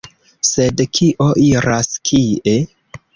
[0.51, 2.55] Sed kio iras kie?